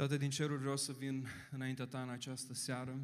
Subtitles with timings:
[0.00, 3.00] Tată din ceruri, vreau să vin înaintea ta în această seară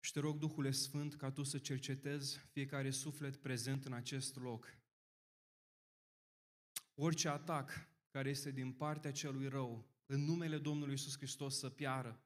[0.00, 4.76] și te rog, Duhule Sfânt, ca tu să cercetezi fiecare suflet prezent în acest loc.
[6.94, 12.22] Orice atac care este din partea celui rău, în numele Domnului Isus Hristos să piară.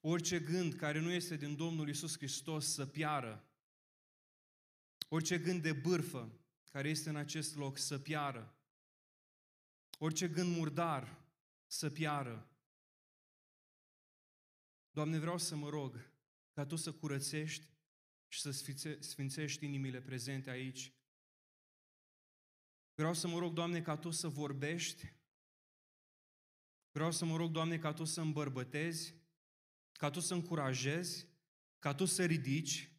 [0.00, 3.48] Orice gând care nu este din Domnul Isus Hristos să piară.
[5.08, 6.40] Orice gând de bârfă
[6.70, 8.54] care este în acest loc să piară.
[10.02, 11.24] Orice gând murdar
[11.66, 12.50] să piară.
[14.90, 16.12] Doamne, vreau să mă rog
[16.52, 17.66] ca Tu să curățești
[18.28, 18.50] și să
[19.00, 20.94] sfințești inimile prezente aici.
[22.94, 25.12] Vreau să mă rog, Doamne, ca Tu să vorbești.
[26.90, 29.14] Vreau să mă rog, Doamne, ca Tu să îmbărbătezi,
[29.92, 31.28] ca Tu să încurajezi,
[31.78, 32.92] ca Tu să ridici,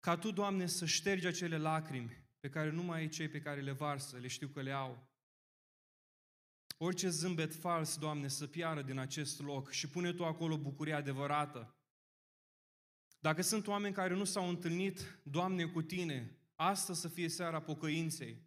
[0.00, 4.18] ca Tu, Doamne, să ștergi acele lacrimi pe care numai cei pe care le varsă
[4.18, 5.11] le știu că le au.
[6.84, 11.74] Orice zâmbet fals, Doamne, să piară din acest loc și pune Tu acolo bucuria adevărată.
[13.20, 18.42] Dacă sunt oameni care nu s-au întâlnit, Doamne, cu Tine, astăzi să fie seara pocăinței.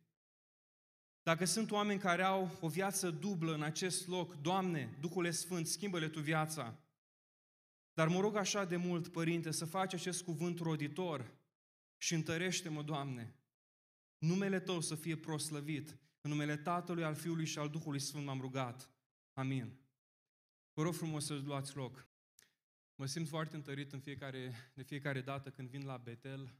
[1.23, 6.09] Dacă sunt oameni care au o viață dublă în acest loc, Doamne, Duhul Sfânt, schimbă-le
[6.09, 6.79] Tu viața.
[7.93, 11.31] Dar mă rog așa de mult, Părinte, să faci acest cuvânt roditor
[11.97, 13.35] și întărește-mă, Doamne.
[14.17, 18.39] Numele Tău să fie proslăvit în numele Tatălui, al Fiului și al Duhului Sfânt m-am
[18.39, 18.89] rugat.
[19.33, 19.79] Amin.
[20.73, 22.07] Vă rog frumos să luați loc.
[22.95, 26.53] Mă simt foarte întărit în fiecare, de fiecare dată când vin la Betel,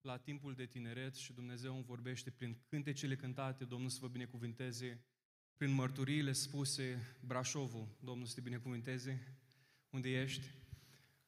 [0.00, 5.04] la timpul de tineret și Dumnezeu îmi vorbește prin cântecele cântate, Domnul să vă binecuvinteze,
[5.56, 9.36] prin mărturiile spuse, Brașovul, Domnul să te binecuvinteze,
[9.90, 10.46] unde ești.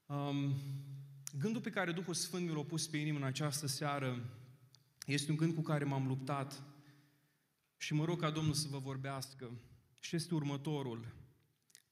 [0.07, 0.55] Um,
[1.39, 4.31] gândul pe care Duhul Sfânt mi l-a pus pe inimă în această seară
[5.07, 6.74] este un gând cu care m-am luptat
[7.85, 9.61] și mă rog ca Domnul să vă vorbească.
[10.01, 11.15] Și este următorul.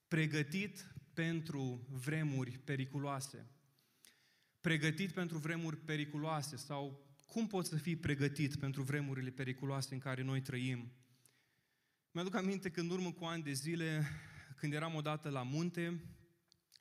[0.08, 3.50] Pregătit pentru vremuri periculoase.
[4.60, 10.22] Pregătit pentru vremuri periculoase sau cum poți să fii pregătit pentru vremurile periculoase în care
[10.22, 10.92] noi trăim?
[12.10, 14.06] Mi-aduc aminte când urmă cu ani de zile,
[14.56, 16.04] când eram odată la munte,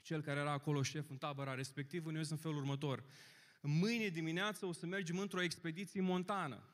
[0.01, 3.03] cel care era acolo șef în tabăra respectivă, ne în felul următor.
[3.61, 6.70] Mâine dimineață o să mergem într-o expediție montană.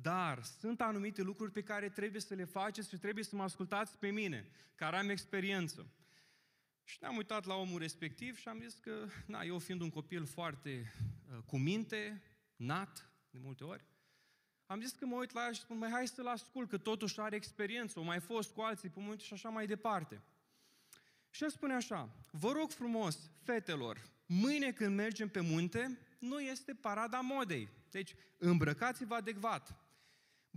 [0.00, 3.98] Dar sunt anumite lucruri pe care trebuie să le faceți și trebuie să mă ascultați
[3.98, 5.86] pe mine, care am experiență.
[6.84, 10.26] Și ne-am uitat la omul respectiv și am zis că, na, eu fiind un copil
[10.26, 10.92] foarte
[11.30, 12.22] uh, cu minte,
[12.56, 13.84] nat, de multe ori,
[14.66, 17.20] am zis că mă uit la el și spun, mai hai să-l ascult, că totuși
[17.20, 20.22] are experiență, o mai fost cu alții pe munte și așa mai departe.
[21.30, 26.74] Și el spune așa, vă rog frumos, fetelor, mâine când mergem pe munte, nu este
[26.74, 27.68] parada modei.
[27.90, 29.85] Deci, îmbrăcați-vă adecvat.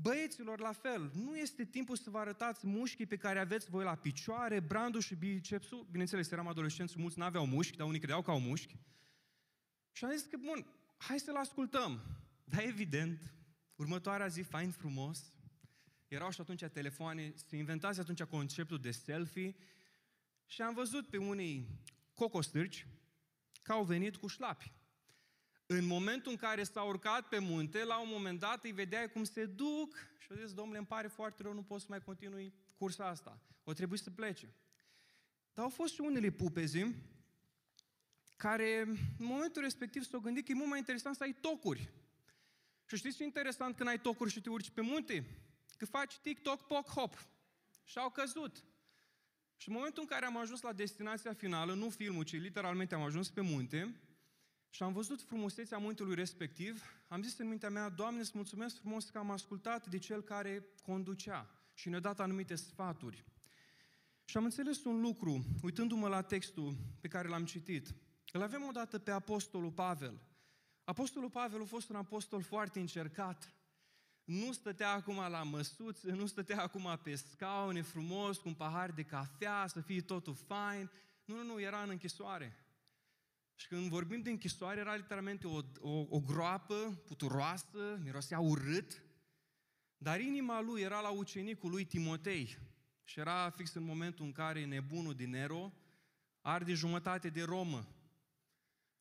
[0.02, 3.96] Băieților, la fel, nu este timpul să vă arătați mușchii pe care aveți voi la
[3.96, 5.88] picioare, brandul și bicepsul.
[5.90, 8.78] Bineînțeles, eram adolescenți mulți nu aveau mușchi, dar unii credeau că au mușchi.
[9.92, 10.66] Și am zis că, bun,
[10.98, 12.02] hai să-l ascultăm.
[12.44, 13.34] Dar evident,
[13.76, 15.34] următoarea zi, fain frumos,
[16.08, 19.56] erau și atunci telefoane, se inventase atunci conceptul de selfie
[20.46, 21.68] și am văzut pe unii
[22.14, 22.88] cocostârci
[23.62, 24.72] că au venit cu șlapi.
[25.72, 29.24] În momentul în care s-a urcat pe munte, la un moment dat îi vedeai cum
[29.24, 32.54] se duc și a zis, domnule, îmi pare foarte rău, nu pot să mai continui
[32.78, 33.42] cursa asta.
[33.64, 34.54] O trebuie să plece.
[35.54, 36.86] Dar au fost și unele pupezi
[38.38, 38.82] care
[39.18, 41.90] în momentul respectiv s-au gândit că e mult mai interesant să ai tocuri.
[42.86, 45.26] Și știți ce interesant când ai tocuri și te urci pe munte?
[45.78, 47.28] Că faci TikTok, poc, hop.
[47.84, 48.64] Și au căzut.
[49.58, 53.02] Și în momentul în care am ajuns la destinația finală, nu filmul, ci literalmente am
[53.02, 54.00] ajuns pe munte,
[54.70, 59.10] și am văzut frumusețea muntelui respectiv, am zis în mintea mea, Doamne, îți mulțumesc frumos
[59.10, 63.26] că am ascultat de cel care conducea și ne-a dat anumite sfaturi.
[64.26, 67.96] Și am înțeles un lucru, uitându-mă la textul pe care l-am citit.
[68.32, 70.22] Îl avem odată pe Apostolul Pavel.
[70.84, 73.54] Apostolul Pavel a fost un apostol foarte încercat.
[74.24, 79.04] Nu stătea acum la măsuți, nu stătea acum pe scaune frumos, cu un pahar de
[79.04, 80.92] cafea, să fie totul fain.
[81.26, 82.69] Nu, nu, nu, era în închisoare.
[83.60, 89.04] Și când vorbim de închisoare, era literalmente o, o, o groapă puturoasă, mirosea urât,
[89.98, 92.58] dar inima lui era la ucenicul lui Timotei.
[93.04, 95.74] Și era fix în momentul în care nebunul din Nero
[96.42, 97.88] arde jumătate de Romă.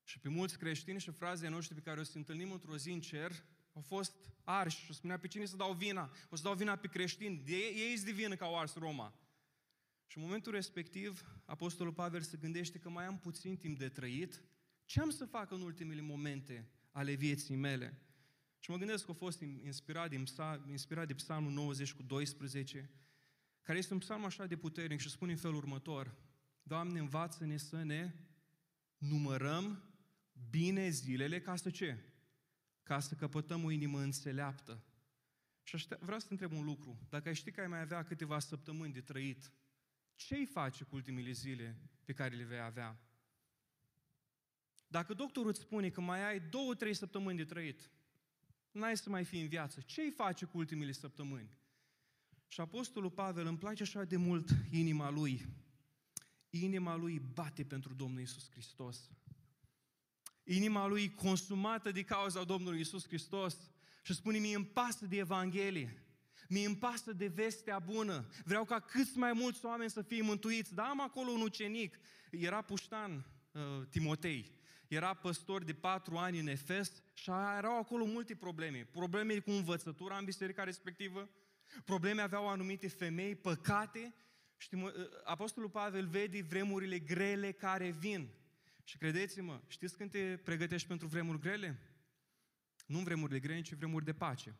[0.02, 3.00] Și pe mulți creștini și frazele noștri pe care o să întâlnim într-o zi în
[3.00, 3.32] cer,
[3.72, 4.14] au fost
[4.44, 6.10] arși și spunea pe cine să dau vina?
[6.30, 7.42] O să dau vina pe creștini.
[7.46, 9.14] Ei, ei îți divină că au ars Roma.
[10.08, 14.42] Și în momentul respectiv, Apostolul Pavel se gândește că mai am puțin timp de trăit,
[14.84, 18.02] ce am să fac în ultimele momente ale vieții mele?
[18.58, 20.24] Și mă gândesc că a fost inspirat din,
[20.70, 22.90] inspirat de Psalmul 90 cu 12,
[23.62, 26.16] care este un psalm așa de puternic și spune în felul următor,
[26.62, 28.14] Doamne, învață-ne să ne
[28.96, 29.82] numărăm
[30.50, 31.98] bine zilele ca să ce?
[32.82, 34.84] Ca să căpătăm o inimă înțeleaptă.
[35.62, 36.98] Și aștia, vreau să te întreb un lucru.
[37.08, 39.52] Dacă ai ști că ai mai avea câteva săptămâni de trăit,
[40.18, 43.00] ce îi face cu ultimele zile pe care le vei avea?
[44.86, 47.90] Dacă doctorul îți spune că mai ai două, trei săptămâni de trăit,
[48.70, 51.56] n-ai să mai fii în viață, ce îi face cu ultimele săptămâni?
[52.48, 55.46] Și Apostolul Pavel îmi place așa de mult inima lui.
[56.50, 59.10] Inima lui bate pentru Domnul Isus Hristos.
[60.44, 63.70] Inima lui consumată de cauza Domnului Isus Hristos.
[64.02, 66.02] Și spune, mie îmi pasă de Evanghelie.
[66.48, 68.26] Mie îmi pasă de vestea bună.
[68.44, 70.74] Vreau ca cât mai mulți oameni să fie mântuiți.
[70.74, 71.98] Da, am acolo un ucenic.
[72.30, 74.56] Era puștan uh, Timotei.
[74.88, 78.88] Era păstor de patru ani în Efes și erau acolo multe probleme.
[78.92, 81.28] Probleme cu învățătura în biserica respectivă,
[81.84, 84.14] probleme aveau anumite femei, păcate.
[84.56, 84.92] Și uh,
[85.24, 88.28] Apostolul Pavel vede vremurile grele care vin.
[88.84, 91.80] Și credeți-mă, știți când te pregătești pentru vremuri grele?
[92.86, 94.56] Nu în vremurile grele, ci vremuri de pace.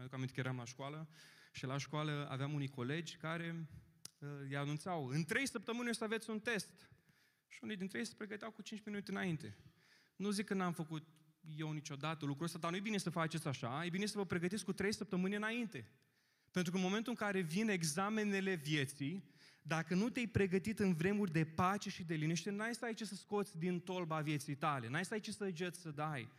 [0.00, 1.08] Pentru că aminte că eram la școală
[1.52, 3.68] și la școală aveam unii colegi care
[4.18, 6.90] uh, îi anunțau, în trei săptămâni o să aveți un test.
[7.48, 9.56] Și unii dintre ei se pregăteau cu 5 minute înainte.
[10.16, 11.08] Nu zic că n-am făcut
[11.56, 14.26] eu niciodată lucrul ăsta, dar nu e bine să faceți așa, e bine să vă
[14.26, 15.92] pregătiți cu trei săptămâni înainte.
[16.50, 19.30] Pentru că în momentul în care vin examenele vieții,
[19.62, 23.04] dacă nu te-ai pregătit în vremuri de pace și de liniște, n-ai să ai ce
[23.04, 26.30] să scoți din tolba vieții tale, n-ai să ai ce să îgeți să dai.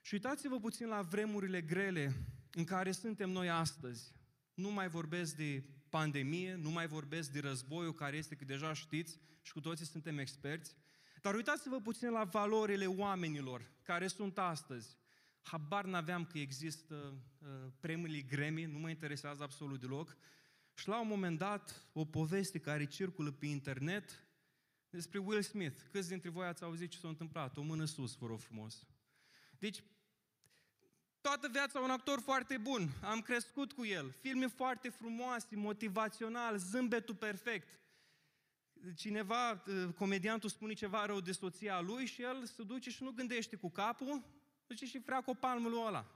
[0.00, 2.14] Și uitați-vă puțin la vremurile grele
[2.52, 4.12] în care suntem noi astăzi.
[4.54, 9.18] Nu mai vorbesc de pandemie, nu mai vorbesc de războiul care este, că deja știți
[9.42, 10.76] și cu toții suntem experți,
[11.22, 14.98] dar uitați-vă puțin la valorile oamenilor care sunt astăzi.
[15.42, 17.48] Habar n-aveam că există uh,
[17.80, 20.16] premiile Grammy, nu mă interesează absolut deloc.
[20.74, 24.28] Și la un moment dat, o poveste care circulă pe internet
[24.90, 25.80] despre Will Smith.
[25.90, 27.56] Câți dintre voi ați auzit ce s-a întâmplat?
[27.56, 28.86] O mână sus, vă rog frumos.
[29.58, 29.82] Deci,
[31.20, 32.88] toată viața un actor foarte bun.
[33.02, 34.14] Am crescut cu el.
[34.20, 37.78] Filme foarte frumoase, motivațional, zâmbetul perfect.
[38.96, 43.10] Cineva, uh, comediantul spune ceva rău de soția lui și el se duce și nu
[43.10, 44.22] gândește cu capul,
[44.66, 46.06] duce și freacă o palmă lui ăla.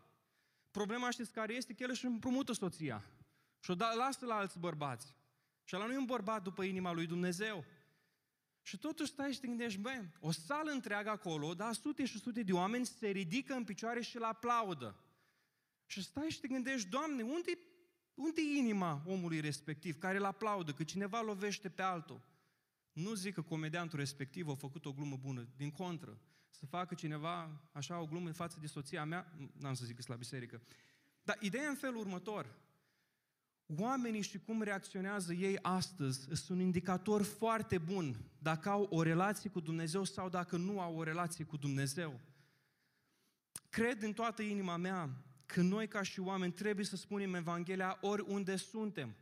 [0.70, 1.72] Problema știți care este?
[1.72, 3.02] Că el își împrumută soția
[3.60, 5.14] și o da, lasă la alți bărbați.
[5.64, 7.64] Și ăla nu e un bărbat după inima lui Dumnezeu.
[8.66, 12.42] Și totuși stai și te gândești, bă, o sală întreagă acolo, da, sute și sute
[12.42, 14.96] de oameni se ridică în picioare și îl aplaudă.
[15.86, 17.58] Și stai și te gândești, Doamne, unde,
[18.14, 22.20] unde e inima omului respectiv care îl aplaudă, că cineva lovește pe altul?
[22.92, 26.20] Nu zic că comediantul respectiv a făcut o glumă bună, din contră.
[26.50, 30.04] Să facă cineva așa o glumă în față de soția mea, n-am să zic că
[30.06, 30.62] la biserică.
[31.22, 32.54] Dar ideea în felul următor.
[33.66, 39.50] Oamenii și cum reacționează ei astăzi sunt un indicator foarte bun dacă au o relație
[39.50, 42.20] cu Dumnezeu sau dacă nu au o relație cu Dumnezeu.
[43.68, 45.10] Cred în toată inima mea
[45.46, 49.14] că noi ca și oameni trebuie să spunem Evanghelia oriunde suntem.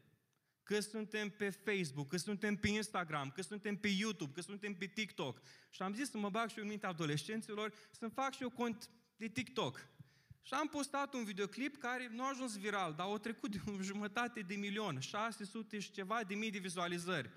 [0.63, 4.87] Că suntem pe Facebook, că suntem pe Instagram, că suntem pe YouTube, că suntem pe
[4.87, 5.41] TikTok.
[5.71, 8.51] Și am zis să mă bag și eu în mintea adolescenților să-mi fac și eu
[8.51, 9.87] cont de TikTok.
[10.43, 13.83] Și am postat un videoclip care nu a ajuns viral, dar au trecut de o
[13.83, 17.31] jumătate de milion, 600 și ceva de mii de vizualizări.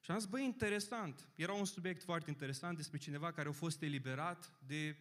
[0.00, 1.28] Și am zis, băi, interesant.
[1.34, 4.96] Era un subiect foarte interesant despre cineva care a fost eliberat de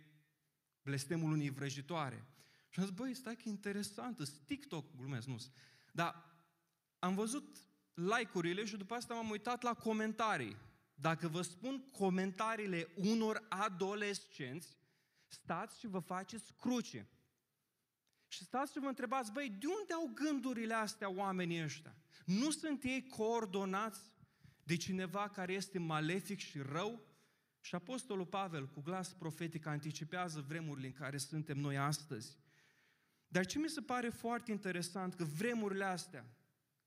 [0.82, 2.26] blestemul unei vrăjitoare.
[2.70, 5.38] Și am zis, băi, stai că e interesant, TikTok, glumesc, nu
[5.92, 6.34] Dar
[7.00, 7.58] am văzut
[7.94, 10.58] like-urile și după asta m-am uitat la comentarii.
[10.96, 14.78] Dacă vă spun comentariile unor adolescenți,
[15.28, 17.08] stați și vă faceți cruce.
[18.28, 21.96] Și stați și vă întrebați, băi, de unde au gândurile astea oamenii ăștia?
[22.26, 24.02] Nu sunt ei coordonați
[24.64, 27.06] de cineva care este malefic și rău?
[27.60, 32.38] Și Apostolul Pavel, cu glas profetic, anticipează vremurile în care suntem noi astăzi.
[33.28, 36.26] Dar ce mi se pare foarte interesant, că vremurile astea,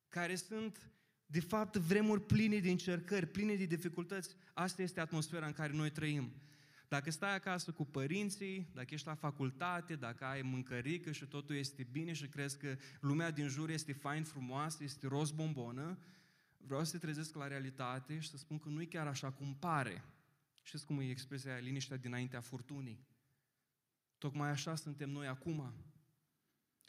[0.09, 0.91] care sunt
[1.27, 5.91] de fapt vremuri pline de încercări, pline de dificultăți, asta este atmosfera în care noi
[5.91, 6.33] trăim.
[6.89, 11.87] Dacă stai acasă cu părinții, dacă ești la facultate, dacă ai mâncărică și totul este
[11.91, 15.99] bine și crezi că lumea din jur este fain, frumoasă, este roz bombonă,
[16.57, 19.57] vreau să te trezesc la realitate și să spun că nu e chiar așa cum
[19.59, 20.05] pare.
[20.63, 23.07] Știți cum e expresia aia, liniștea dinaintea furtunii?
[24.19, 25.73] Tocmai așa suntem noi acum.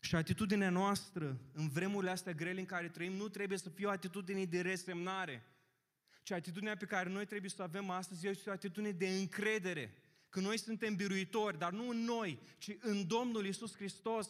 [0.02, 3.90] Și atitudinea noastră în vremurile astea grele în care trăim nu trebuie să fie o
[3.90, 5.44] atitudine de resemnare,
[6.30, 9.94] ci atitudinea pe care noi trebuie să o avem astăzi este o atitudine de încredere.
[10.30, 14.30] Că noi suntem biruitori, dar nu în noi, ci în Domnul Isus Hristos.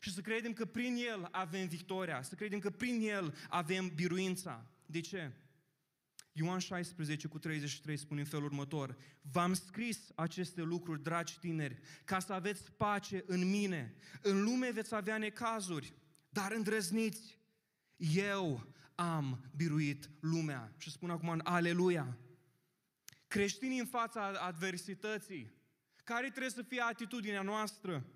[0.00, 4.66] Și să credem că prin El avem victoria, să credem că prin El avem biruința.
[4.86, 5.32] De ce?
[6.32, 8.96] Ioan 16 cu 33 spune în felul următor,
[9.32, 13.94] V-am scris aceste lucruri, dragi tineri, ca să aveți pace în mine.
[14.22, 15.92] În lume veți avea necazuri,
[16.28, 17.38] dar îndrăzniți.
[17.96, 20.72] Eu am biruit lumea.
[20.78, 22.16] Și spun acum în Aleluia.
[23.28, 25.50] Creștinii în fața adversității,
[26.04, 28.06] care trebuie să fie atitudinea noastră?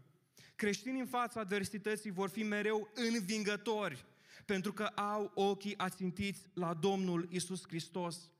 [0.55, 4.05] Creștinii în fața adversității vor fi mereu învingători
[4.47, 8.31] pentru că au ochii ațintiți la Domnul Isus Hristos.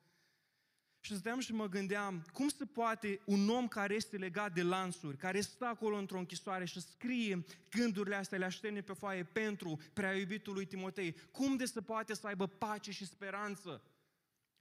[1.05, 5.17] Și stăteam și mă gândeam, cum se poate un om care este legat de lansuri,
[5.17, 10.17] care stă acolo într-o închisoare și scrie gândurile astea, le așterne pe foaie pentru prea
[10.17, 13.83] iubitul lui Timotei, cum de se poate să aibă pace și speranță?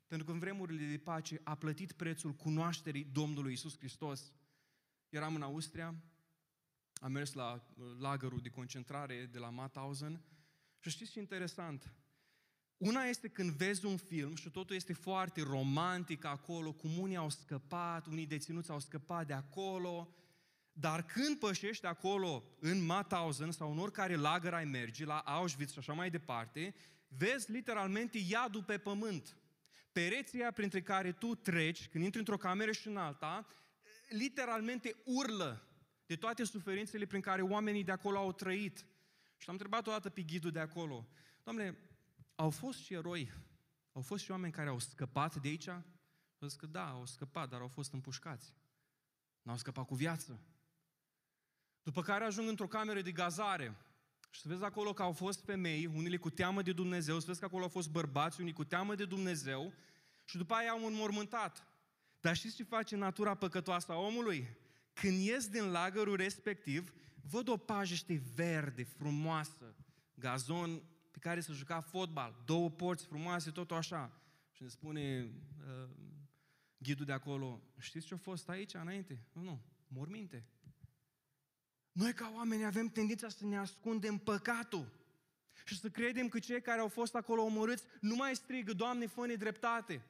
[0.07, 4.31] Pentru că în vremurile de pace a plătit prețul cunoașterii Domnului Isus Hristos.
[5.09, 5.95] Eram în Austria,
[6.93, 10.21] am mers la uh, lagărul de concentrare de la Mauthausen
[10.79, 11.93] și știți ce interesant?
[12.81, 17.29] Una este când vezi un film și totul este foarte romantic acolo, cum unii au
[17.29, 20.15] scăpat, unii deținuți au scăpat de acolo,
[20.73, 25.79] dar când pășești acolo în Mauthausen sau în oricare lagăr ai merge, la Auschwitz și
[25.79, 26.75] așa mai departe,
[27.07, 29.37] vezi literalmente iadul pe pământ.
[29.91, 33.47] Pereția printre care tu treci, când intri într-o cameră și în alta,
[34.09, 35.67] literalmente urlă
[36.05, 38.77] de toate suferințele prin care oamenii de acolo au trăit.
[39.37, 41.07] Și am întrebat o dată pe ghidul de acolo,
[41.43, 41.77] Doamne,
[42.41, 43.31] au fost și eroi,
[43.91, 45.67] au fost și oameni care au scăpat de aici?
[45.67, 45.83] A
[46.39, 48.53] zis că da, au scăpat, dar au fost împușcați.
[49.41, 50.39] N-au scăpat cu viață.
[51.83, 53.75] După care ajung într-o cameră de gazare
[54.29, 57.39] și să vezi acolo că au fost femei, unele cu teamă de Dumnezeu, să vezi
[57.39, 59.73] că acolo au fost bărbați, unii cu teamă de Dumnezeu
[60.25, 61.67] și după aia au înmormântat.
[62.19, 64.57] Dar știți ce face natura păcătoasă a omului?
[64.93, 66.93] Când ies din lagărul respectiv,
[67.29, 69.75] văd o pajește verde, frumoasă,
[70.13, 70.90] gazon pe
[71.21, 74.21] care se juca fotbal, două porți frumoase, totul așa.
[74.51, 75.31] Și ne spune
[75.67, 75.89] uh,
[76.77, 79.25] ghidul de acolo, știți ce a fost aici înainte?
[79.33, 80.45] Nu, nu, morminte.
[81.91, 84.99] Noi ca oameni avem tendința să ne ascundem păcatul
[85.65, 89.35] și să credem că cei care au fost acolo omorâți nu mai strigă, Doamne, fă
[89.37, 90.05] dreptate.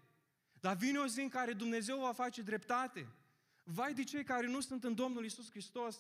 [0.60, 3.08] Dar vine o zi în care Dumnezeu va face dreptate.
[3.64, 5.98] Vai de cei care nu sunt în Domnul Isus Hristos.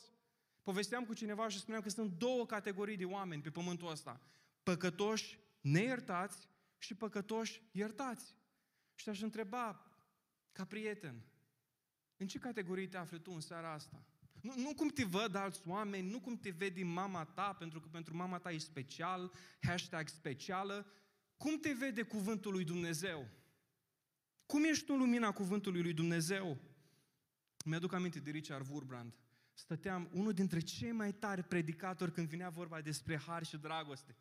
[0.64, 4.22] Povesteam cu cineva și spuneam că sunt două categorii de oameni pe pământul ăsta.
[4.64, 8.36] Păcătoși neiertați și păcătoși iertați.
[8.96, 9.86] Și te-aș întreba,
[10.52, 11.26] ca prieten,
[12.18, 14.06] în ce categorie te afli tu în seara asta?
[14.42, 17.88] Nu, nu cum te văd alți oameni, nu cum te vede mama ta, pentru că
[17.88, 20.92] pentru mama ta e special, hashtag specială.
[21.38, 23.28] Cum te vede cuvântul lui Dumnezeu?
[24.46, 26.58] Cum ești tu în lumina cuvântului lui Dumnezeu?
[27.66, 29.14] Mi-aduc aminte de Richard Wurbrand.
[29.54, 34.16] Stăteam unul dintre cei mai tari predicatori când vinea vorba despre har și dragoste.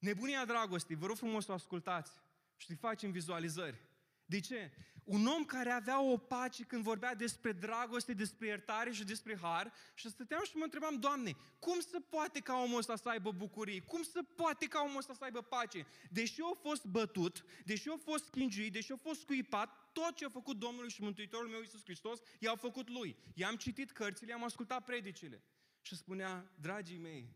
[0.00, 2.12] Nebunia dragostei, vă rog frumos să o ascultați
[2.56, 3.80] și să facem vizualizări.
[4.24, 4.72] De ce?
[5.04, 9.72] Un om care avea o pace când vorbea despre dragoste, despre iertare și despre har
[9.94, 13.80] și stăteam și mă întrebam, Doamne, cum se poate ca omul ăsta să aibă bucurie?
[13.80, 15.86] Cum se poate ca omul ăsta să aibă pace?
[16.10, 20.28] Deși a fost bătut, deși a fost schingiuit, deși a fost scuipat, tot ce a
[20.28, 23.16] făcut Domnul și Mântuitorul meu Iisus Hristos, i-au făcut lui.
[23.34, 25.42] I-am citit cărțile, i-am ascultat predicile.
[25.80, 27.28] Și spunea, dragii mei,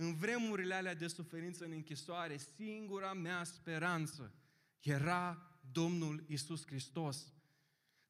[0.00, 4.34] în vremurile alea de suferință în închisoare, singura mea speranță
[4.78, 7.32] era Domnul Isus Hristos.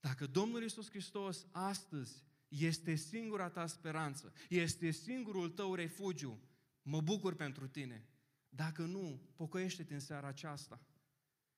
[0.00, 6.40] Dacă Domnul Isus Hristos astăzi este singura ta speranță, este singurul tău refugiu,
[6.82, 8.09] mă bucur pentru tine.
[8.49, 10.80] Dacă nu, pocăiește-te în seara aceasta.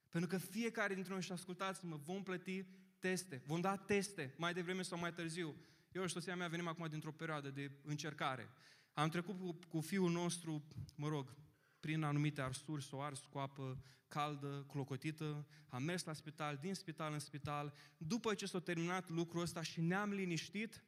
[0.09, 2.67] Pentru că fiecare dintre noi, și ascultați-mă, vom plăti
[2.99, 5.57] teste, vom da teste, mai devreme sau mai târziu.
[5.91, 8.51] Eu și soția mea venim acum dintr-o perioadă de încercare.
[8.93, 10.63] Am trecut cu, cu fiul nostru,
[10.95, 11.37] mă rog,
[11.81, 17.13] prin anumite arsuri, s-o ars cu apă caldă, clocotită, am mers la spital, din spital
[17.13, 20.85] în spital, după ce s-a terminat lucrul ăsta și ne-am liniștit,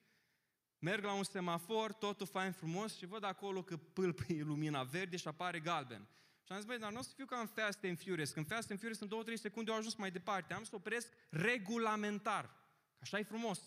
[0.79, 5.29] merg la un semafor, totul fain frumos și văd acolo că pâlpâie lumina verde și
[5.29, 6.09] apare galben.
[6.47, 8.31] Și am zis, băi, dar nu o să fiu ca în Fast and Furious.
[8.31, 10.55] Când Fast and Furious în 2-3 secunde au ajuns mai departe.
[10.55, 12.51] Am să opresc regulamentar.
[12.99, 13.61] Așa e frumos.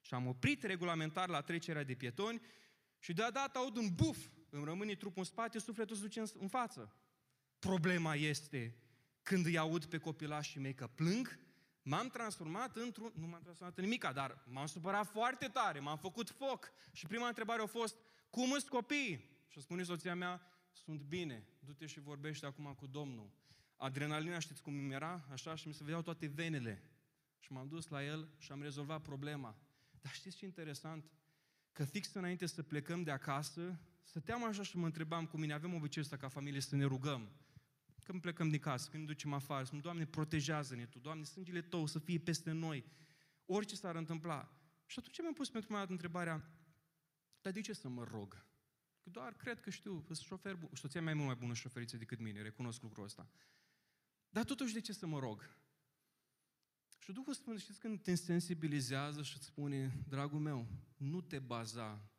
[0.00, 2.40] Și am oprit regulamentar la trecerea de pietoni
[3.00, 4.18] și deodată aud un buf
[4.50, 6.94] îmi rămâne trupul în spate, sufletul se duce în, în față.
[7.58, 8.76] Problema este
[9.22, 11.38] când îi aud pe copilașii mei că plâng,
[11.82, 13.12] m-am transformat într-un...
[13.14, 16.72] Nu m-am transformat în nimica, dar m-am supărat foarte tare, m-am făcut foc.
[16.92, 17.96] Și prima întrebare a fost,
[18.30, 19.28] cum îți copiii?
[19.48, 20.42] Și spune soția mea,
[20.72, 23.30] sunt bine, du-te și vorbește acum cu Domnul.
[23.76, 25.26] Adrenalina, știți cum mi era?
[25.30, 26.84] Așa, și mi se vedeau toate venele.
[27.38, 29.56] Și m-am dus la el și am rezolvat problema.
[30.02, 31.10] Dar știți ce interesant?
[31.80, 35.74] Că fix înainte să plecăm de acasă, stăteam așa și mă întrebam cu mine, avem
[35.74, 37.30] obiceiul ăsta ca familie să ne rugăm.
[38.04, 41.86] Când plecăm din casă, când ne ducem afară, spun, Doamne, protejează-ne Tu, Doamne, sângele Tău
[41.86, 42.84] să fie peste noi,
[43.46, 44.52] orice s-ar întâmpla.
[44.86, 46.50] Și atunci mi-am pus pentru mine întrebarea,
[47.40, 48.46] dar de ce să mă rog?
[49.02, 50.70] Că doar cred că știu, sunt șofer bun.
[50.72, 53.28] Soția mea e mult mai bună șoferiță decât mine, recunosc lucrul ăsta.
[54.28, 55.56] Dar totuși de ce să mă rog?
[57.10, 62.10] Și Duhul Sfânt, știți, când te sensibilizează și îți spune, dragul meu, nu te baza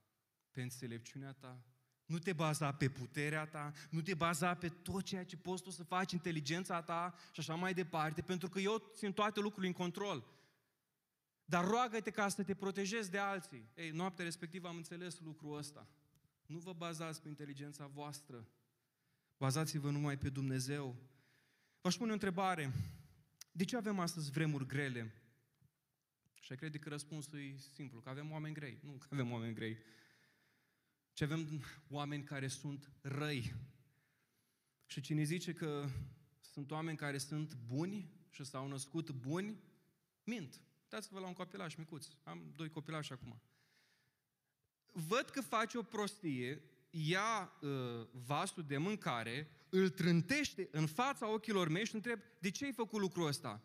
[0.52, 1.64] pe înțelepciunea ta,
[2.06, 5.70] nu te baza pe puterea ta, nu te baza pe tot ceea ce poți tu
[5.70, 9.74] să faci, inteligența ta și așa mai departe, pentru că eu țin toate lucrurile în
[9.74, 10.26] control.
[11.46, 13.70] Dar roagă-te ca să te protejezi de alții.
[13.76, 15.88] Ei, noaptea respectivă am înțeles lucrul ăsta.
[16.46, 18.48] Nu vă bazați pe inteligența voastră.
[19.38, 20.96] Bazați-vă numai pe Dumnezeu.
[21.82, 22.72] V-aș pune o întrebare.
[23.52, 25.14] De ce avem astăzi vremuri grele?
[26.40, 28.80] Și crede că răspunsul e simplu, că avem oameni grei.
[28.84, 29.78] Nu că avem oameni grei,
[31.14, 33.54] ci avem oameni care sunt răi.
[34.86, 35.90] Și cine zice că
[36.40, 39.60] sunt oameni care sunt buni și s-au născut buni,
[40.24, 40.62] mint.
[40.82, 42.08] Uitați-vă la un copilaș micuț.
[42.24, 43.42] Am doi copilași acum.
[44.92, 47.70] Văd că face o prostie, ia uh,
[48.12, 53.00] vasul de mâncare, îl trântește în fața ochilor mei și întreb, de ce ai făcut
[53.00, 53.64] lucrul ăsta?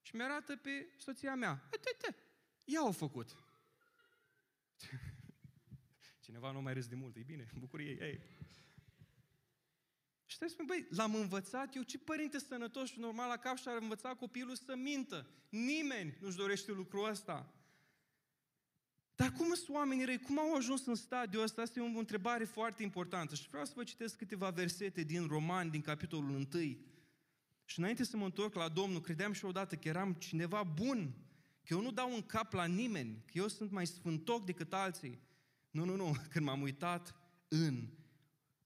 [0.00, 1.68] Și mi-arată pe soția mea.
[1.72, 2.16] Uite,
[2.64, 3.36] ea a făcut.
[6.24, 8.20] Cineva nu mai râs de mult, e bine, bucurie ei.
[10.26, 13.68] Și stai spune, băi, l-am învățat eu, ce părinte sănătos și normal la cap și
[13.68, 15.26] ar învăța copilul să mintă.
[15.48, 17.54] Nimeni nu-și dorește lucrul ăsta.
[19.16, 20.18] Dar cum sunt oamenii răi?
[20.18, 21.62] Cum au ajuns în stadiul ăsta?
[21.62, 23.34] Asta e o întrebare foarte importantă.
[23.34, 26.46] Și vreau să vă citesc câteva versete din Roman, din capitolul 1.
[27.64, 31.14] Și înainte să mă întorc la Domnul, credeam și odată că eram cineva bun,
[31.62, 35.20] că eu nu dau un cap la nimeni, că eu sunt mai sfântoc decât alții.
[35.70, 36.16] Nu, nu, nu.
[36.30, 37.14] Când m-am uitat
[37.48, 37.88] în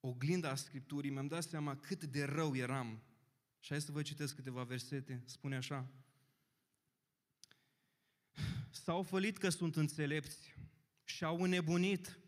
[0.01, 3.03] oglinda Scripturii, mi-am dat seama cât de rău eram.
[3.61, 5.23] Și hai să vă citesc câteva versete.
[5.25, 5.87] Spune așa.
[8.71, 10.55] S-au fălit că sunt înțelepți
[11.05, 12.19] și au înnebunit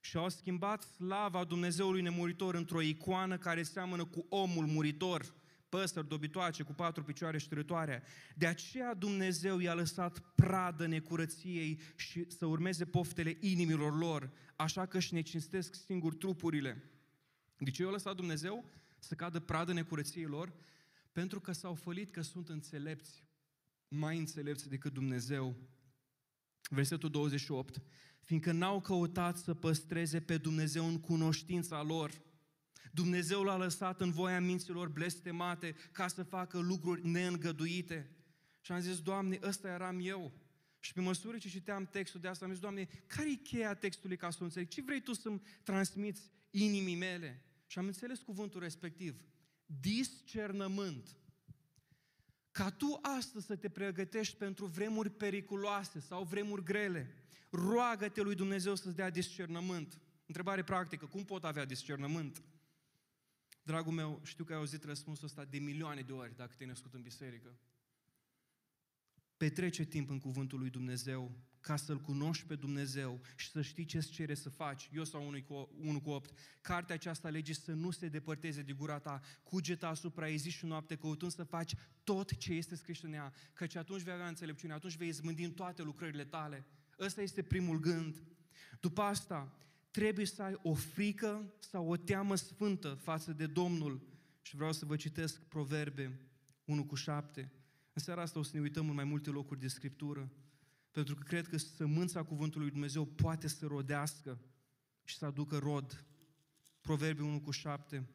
[0.00, 5.34] și au schimbat slava Dumnezeului nemuritor într-o icoană care seamănă cu omul muritor,
[5.68, 8.02] păsări dobitoace cu patru picioare șterătoare.
[8.34, 14.96] De aceea Dumnezeu i-a lăsat pradă necurăției și să urmeze poftele inimilor lor, așa că
[14.96, 16.90] își necinstesc singur trupurile.
[17.58, 18.64] De ce i-a lăsat Dumnezeu
[18.98, 20.52] să cadă pradă necurăției lor?
[21.12, 23.23] Pentru că s-au fălit că sunt înțelepți,
[23.94, 25.56] mai înțelepți decât Dumnezeu.
[26.70, 27.82] Versetul 28.
[28.22, 32.22] Fiindcă n-au căutat să păstreze pe Dumnezeu în cunoștința lor,
[32.92, 38.10] Dumnezeu l-a lăsat în voia minților blestemate ca să facă lucruri neîngăduite.
[38.60, 40.32] Și am zis, Doamne, ăsta eram eu.
[40.78, 44.16] Și pe măsură ce citeam textul de asta, am zis, Doamne, care e cheia textului
[44.16, 44.68] ca să o înțeleg?
[44.68, 47.44] Ce vrei Tu să-mi transmiți inimii mele?
[47.66, 49.24] Și am înțeles cuvântul respectiv.
[49.66, 51.16] Discernământ.
[52.54, 57.14] Ca tu astăzi să te pregătești pentru vremuri periculoase sau vremuri grele,
[57.50, 60.00] roagă-te lui Dumnezeu să-ți dea discernământ.
[60.26, 62.42] Întrebare practică, cum pot avea discernământ?
[63.62, 66.94] Dragul meu, știu că ai auzit răspunsul ăsta de milioane de ori dacă te-ai născut
[66.94, 67.58] în biserică.
[69.36, 71.30] Petrece timp în cuvântul lui Dumnezeu
[71.64, 74.90] ca să-L cunoști pe Dumnezeu și să știi ce-ți cere să faci.
[74.92, 76.38] Eu sau 1 cu, 1 cu 8.
[76.60, 80.66] Cartea aceasta lege să nu se depărteze de gura ta, cugeta asupra ei zi și
[80.66, 84.72] noapte, căutând să faci tot ce este scris în ea, căci atunci vei avea înțelepciune,
[84.72, 86.66] atunci vei izmândi în toate lucrările tale.
[86.98, 88.22] Ăsta este primul gând.
[88.80, 89.58] După asta,
[89.90, 94.00] trebuie să ai o frică sau o teamă sfântă față de Domnul.
[94.42, 96.20] Și vreau să vă citesc Proverbe
[96.64, 97.52] 1 cu 7.
[97.92, 100.32] În seara asta o să ne uităm în mai multe locuri de Scriptură,
[100.94, 104.40] pentru că cred că sămânța Cuvântului Dumnezeu poate să rodească
[105.04, 106.04] și să aducă rod.
[106.80, 108.08] Proverbe 1 cu 7.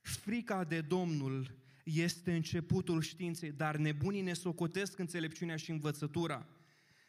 [0.00, 6.48] Frica de Domnul este începutul științei, dar nebunii ne socotesc înțelepciunea și învățătura.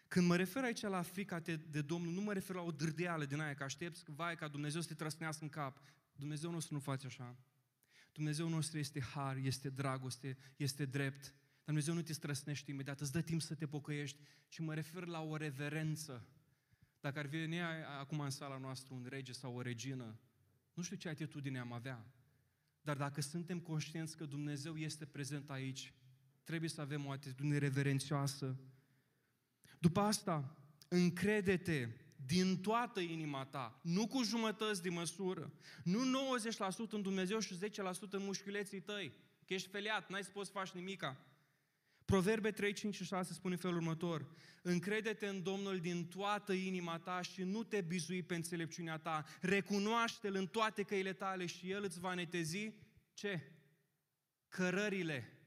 [0.08, 3.40] Când mă refer aici la frica de Domnul, nu mă refer la o dârdeală din
[3.40, 5.82] aia, că aștepți, vai, ca Dumnezeu să te trăsnească în cap.
[6.16, 7.38] Dumnezeu nostru nu face așa.
[8.12, 11.34] Dumnezeu nostru este har, este dragoste, este drept.
[11.68, 15.06] Dar Dumnezeu nu te străsnește imediat, îți dă timp să te pocăiești, ci mă refer
[15.06, 16.28] la o reverență.
[17.00, 17.62] Dacă ar veni
[18.00, 20.20] acum în sala noastră un rege sau o regină,
[20.74, 22.06] nu știu ce atitudine am avea,
[22.82, 25.94] dar dacă suntem conștienți că Dumnezeu este prezent aici,
[26.44, 28.60] trebuie să avem o atitudine reverențioasă,
[29.80, 31.90] după asta, încrede-te
[32.26, 35.52] din toată inima ta, nu cu jumătăți de măsură,
[35.84, 36.00] nu
[36.88, 39.14] 90% în Dumnezeu și 10% în mușchiuleții tăi,
[39.46, 41.22] că ești feliat, n-ai să poți să faci nimica.
[42.08, 44.28] Proverbe 3, 5 și 6 spune în felul următor.
[44.62, 49.26] Încrede-te în Domnul din toată inima ta și nu te bizui pe înțelepciunea ta.
[49.42, 52.74] Recunoaște-L în toate căile tale și El îți va netezi
[53.14, 53.52] ce?
[54.48, 55.38] Cărările.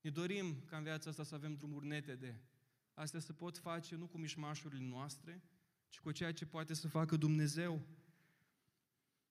[0.00, 2.40] Ne dorim ca în viața asta să avem drumuri netede.
[2.94, 5.42] Astea se pot face nu cu mișmașurile noastre,
[5.88, 7.86] ci cu ceea ce poate să facă Dumnezeu.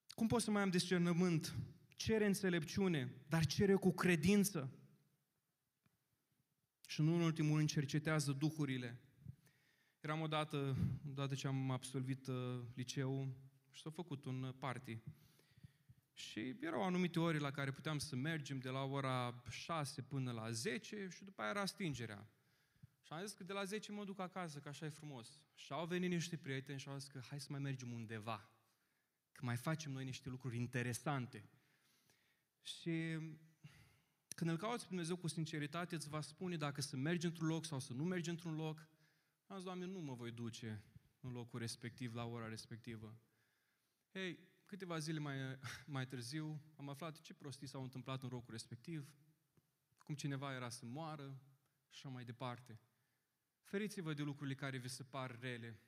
[0.08, 1.56] Cum pot să mai am discernământ?
[1.96, 4.78] Cere înțelepciune, dar cere cu credință.
[6.88, 9.00] Și nu în ultimul rând cercetează duhurile.
[10.00, 10.78] Eram odată,
[11.10, 13.36] odată ce am absolvit uh, liceul,
[13.74, 14.98] și s-a făcut un uh, party.
[16.14, 20.52] Și erau anumite ore la care puteam să mergem de la ora 6 până la
[20.52, 22.30] 10 și după aia era stingerea.
[23.02, 25.42] Și am zis că de la 10 mă duc acasă, că așa e frumos.
[25.56, 28.50] Și au venit niște prieteni și au zis că hai să mai mergem undeva,
[29.32, 31.50] că mai facem noi niște lucruri interesante.
[32.62, 33.20] Și
[34.36, 37.66] când îl cauți pe Dumnezeu cu sinceritate, îți va spune dacă să mergi într-un loc
[37.66, 38.88] sau să nu mergi într-un loc.
[39.48, 40.84] Am zis, Doamne, nu mă voi duce
[41.20, 43.18] în locul respectiv, la ora respectivă.
[44.12, 45.38] Hei, câteva zile mai,
[45.96, 49.14] mai târziu am aflat ce prostii s-au întâmplat în locul respectiv,
[49.98, 51.42] cum cineva era să moară
[51.90, 52.80] și așa mai departe.
[53.64, 55.80] Feriți-vă de lucrurile care vi se par rele.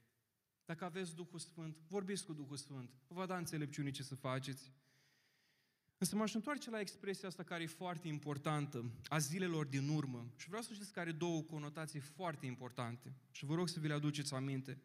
[0.65, 2.89] Dacă aveți Duhul Sfânt, vorbiți cu Duhul Sfânt.
[3.07, 4.73] Vă va da înțelepciune ce să faceți.
[6.05, 10.31] Însă m-aș întoarce la expresia asta care e foarte importantă, a zilelor din urmă.
[10.35, 13.13] Și vreau să știți că are două conotații foarte importante.
[13.31, 14.81] Și vă rog să vi le aduceți aminte.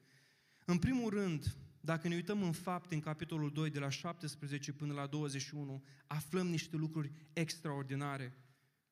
[0.65, 4.93] În primul rând, dacă ne uităm în fapte, în capitolul 2, de la 17 până
[4.93, 8.37] la 21, aflăm niște lucruri extraordinare.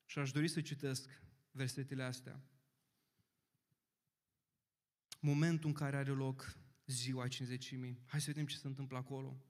[0.06, 2.40] Și aș dori să citesc versetele astea.
[5.20, 7.98] Momentul în care are loc ziua cinzecimii.
[8.06, 9.42] Hai să vedem ce se întâmplă acolo.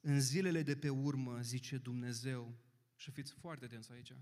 [0.00, 2.58] În zilele de pe urmă, zice Dumnezeu,
[2.96, 4.12] și fiți foarte atenți aici,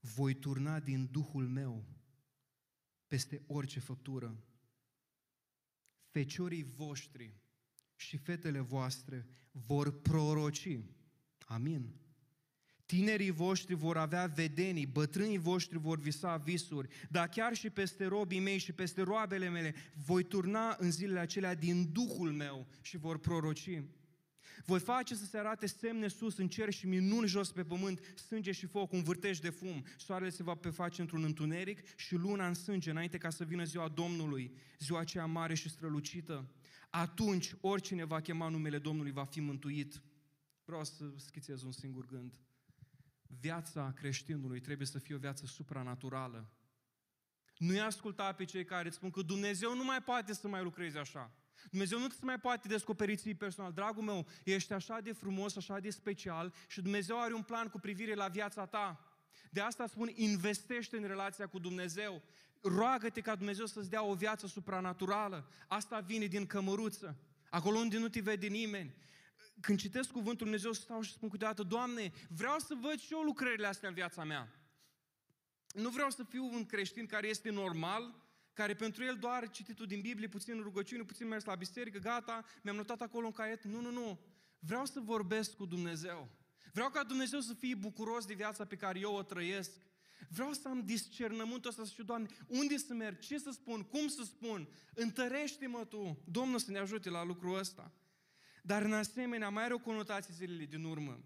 [0.00, 1.84] voi turna din Duhul meu
[3.06, 4.44] peste orice făptură.
[6.10, 7.34] Feciorii voștri
[7.96, 10.78] și fetele voastre vor proroci.
[11.46, 11.94] Amin.
[12.86, 18.40] Tinerii voștri vor avea vedenii, bătrânii voștri vor visa visuri, dar chiar și peste robii
[18.40, 23.18] mei și peste roabele mele voi turna în zilele acelea din Duhul meu și vor
[23.18, 23.82] proroci.
[24.64, 28.52] Voi face să se arate semne sus în cer și minuni jos pe pământ, sânge
[28.52, 29.84] și foc, un vârtej de fum.
[29.96, 33.88] Soarele se va preface într-un întuneric și luna în sânge, înainte ca să vină ziua
[33.88, 36.50] Domnului, ziua aceea mare și strălucită.
[36.90, 40.02] Atunci, oricine va chema numele Domnului va fi mântuit.
[40.64, 42.40] Vreau să schițez un singur gând.
[43.40, 46.50] Viața creștinului trebuie să fie o viață supranaturală.
[47.58, 50.98] Nu-i asculta pe cei care îți spun că Dumnezeu nu mai poate să mai lucreze
[50.98, 51.32] așa.
[51.70, 53.72] Dumnezeu nu se mai poate descoperi ție personal.
[53.72, 57.78] Dragul meu, ești așa de frumos, așa de special și Dumnezeu are un plan cu
[57.78, 59.16] privire la viața ta.
[59.50, 62.22] De asta spun, investește în relația cu Dumnezeu.
[62.62, 65.50] Roagă-te ca Dumnezeu să-ți dea o viață supranaturală.
[65.68, 67.16] Asta vine din cămăruță,
[67.50, 68.94] acolo unde nu te vede nimeni.
[69.60, 73.66] Când citesc cuvântul Dumnezeu, stau și spun câteodată, Doamne, vreau să văd și eu lucrările
[73.66, 74.52] astea în viața mea.
[75.74, 78.14] Nu vreau să fiu un creștin care este normal,
[78.56, 82.76] care pentru el doar cititul din Biblie, puțin rugăciune, puțin mers la biserică, gata, mi-am
[82.76, 83.64] notat acolo un caiet.
[83.64, 84.20] Nu, nu, nu.
[84.58, 86.28] Vreau să vorbesc cu Dumnezeu.
[86.72, 89.70] Vreau ca Dumnezeu să fie bucuros de viața pe care eu o trăiesc.
[90.28, 94.08] Vreau să am discernământul ăsta să știu, Doamne, unde să merg, ce să spun, cum
[94.08, 94.68] să spun.
[94.94, 96.22] Întărește-mă Tu.
[96.24, 97.92] Domnul să ne ajute la lucrul ăsta.
[98.62, 101.24] Dar în asemenea, mai are o conotație zilele din urmă.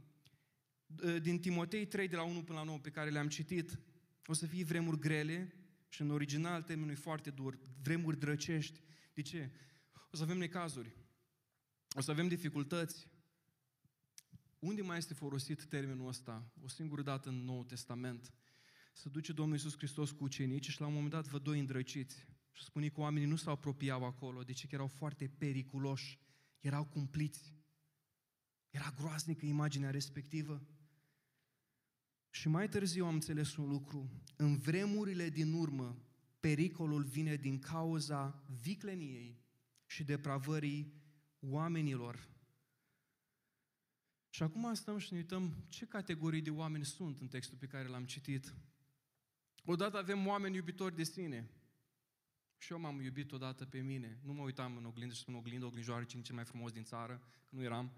[1.23, 3.79] Din Timotei 3, de la 1 până la 9, pe care le-am citit.
[4.27, 5.60] O să fie vremuri grele,
[5.91, 8.81] și în original termenul e foarte dur, vremuri drăcești.
[9.15, 9.51] De ce?
[10.11, 10.97] O să avem necazuri,
[11.97, 13.09] o să avem dificultăți.
[14.59, 16.53] Unde mai este folosit termenul ăsta?
[16.63, 18.33] O singură dată în Noul Testament.
[18.93, 22.27] Să duce Domnul Iisus Hristos cu ucenicii și la un moment dat vă doi îndrăciți.
[22.53, 26.19] Și spune că oamenii nu s-au apropiau acolo, deci că erau foarte periculoși,
[26.61, 27.55] erau cumpliți.
[28.71, 30.67] Era groaznică imaginea respectivă.
[32.31, 34.11] Și mai târziu am înțeles un lucru.
[34.37, 36.03] În vremurile din urmă,
[36.41, 39.39] pericolul vine din cauza vicleniei
[39.87, 40.93] și depravării
[41.41, 42.29] oamenilor.
[44.31, 47.89] Și acum stăm și ne uităm ce categorii de oameni sunt în textul pe care
[47.89, 48.55] l-am citit.
[49.65, 51.51] Odată avem oameni iubitori de sine.
[52.59, 54.19] Și eu m-am iubit odată pe mine.
[54.23, 57.23] Nu mă uitam în oglindă și spun oglindă, oglinjoară, cine cel mai frumos din țară,
[57.45, 57.93] că nu eram.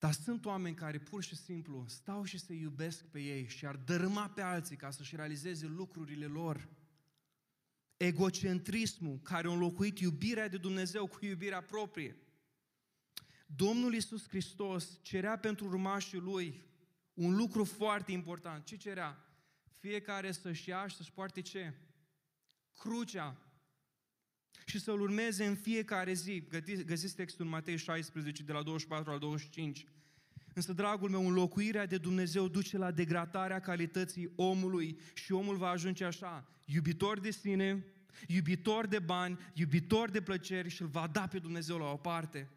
[0.00, 3.76] Dar sunt oameni care pur și simplu stau și se iubesc pe ei și ar
[3.76, 6.68] dărâma pe alții ca să-și realizeze lucrurile lor.
[7.96, 12.16] Egocentrismul care a înlocuit iubirea de Dumnezeu cu iubirea proprie.
[13.46, 16.64] Domnul Iisus Hristos cerea pentru urmașii Lui
[17.14, 18.64] un lucru foarte important.
[18.64, 19.24] Ce cerea?
[19.78, 21.74] Fiecare să-și ia și să-și poarte ce?
[22.78, 23.36] Crucea.
[24.66, 26.44] Și să-L urmeze în fiecare zi.
[26.86, 29.86] Găsiți textul în Matei 16, de la 24 la 25.
[30.54, 36.04] Însă, dragul meu, înlocuirea de Dumnezeu duce la degradarea calității omului și omul va ajunge
[36.04, 37.84] așa, iubitor de sine,
[38.26, 42.50] iubitor de bani, iubitor de plăceri și îl va da pe Dumnezeu la o parte.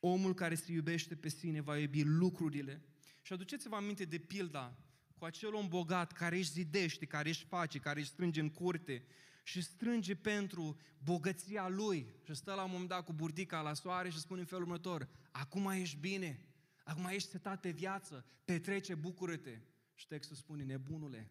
[0.00, 2.82] Omul care se iubește pe sine va iubi lucrurile.
[3.22, 4.76] Și aduceți-vă aminte de pilda
[5.18, 9.04] cu acel om bogat care își zidește, care își face, care își strânge în curte
[9.48, 14.10] și strânge pentru bogăția lui și stă la un moment dat cu burtica la soare
[14.10, 16.46] și spune în felul următor, acum ești bine,
[16.84, 19.60] acum ești setat pe viață, petrece, bucură-te.
[19.94, 21.30] Și textul spune, nebunule,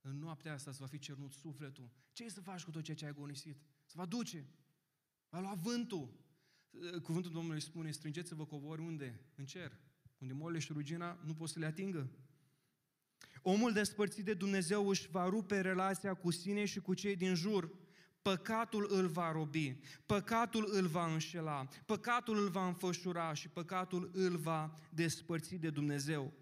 [0.00, 1.90] în noaptea asta îți va fi cernut sufletul.
[2.12, 3.60] Ce să faci cu tot ceea ce ai agonisit?
[3.84, 4.46] Se va duce.
[5.28, 6.20] Va lua vântul.
[7.02, 9.20] Cuvântul Domnului spune, strângeți-vă covori unde?
[9.34, 9.78] În cer.
[10.18, 12.10] Unde morile și rugina nu pot să le atingă.
[13.42, 17.70] Omul despărțit de Dumnezeu își va rupe relația cu sine și cu cei din jur.
[18.22, 19.76] Păcatul îl va robi,
[20.06, 26.32] păcatul îl va înșela, păcatul îl va înfășura și păcatul îl va despărți de Dumnezeu.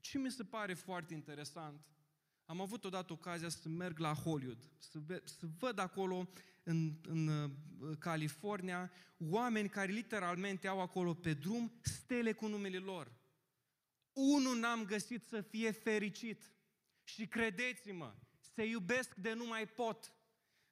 [0.00, 1.80] Ce mi se pare foarte interesant,
[2.44, 6.28] am avut odată ocazia să merg la Hollywood, să, ve- să văd acolo
[6.62, 7.50] în, în uh,
[7.98, 13.12] California oameni care literalmente au acolo pe drum stele cu numele lor.
[14.12, 16.52] Unul n-am găsit să fie fericit.
[17.04, 18.14] Și credeți-mă,
[18.54, 20.14] se iubesc de nu mai pot.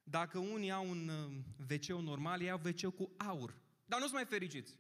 [0.03, 3.61] Dacă unii au un uh, wc normal, ei au wc cu aur.
[3.85, 4.79] Dar nu sunt mai fericiți.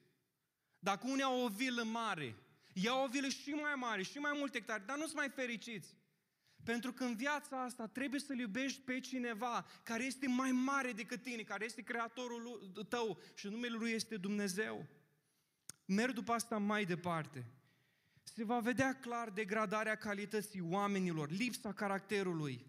[0.78, 2.36] Dacă unii au o vilă mare,
[2.72, 5.96] iau o vilă și mai mare, și mai multe hectare, dar nu sunt mai fericiți.
[6.64, 11.22] Pentru că în viața asta trebuie să-L iubești pe cineva care este mai mare decât
[11.22, 14.86] tine, care este creatorul tău și numele Lui este Dumnezeu.
[15.84, 17.46] Merg după asta mai departe
[18.34, 22.66] se va vedea clar degradarea calității oamenilor, lipsa caracterului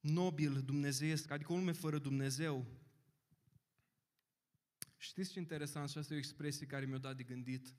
[0.00, 2.66] nobil dumnezeiesc, adică o lume fără Dumnezeu.
[4.96, 5.88] Știți ce interesant?
[5.88, 7.74] Și asta e o expresie care mi-a dat de gândit.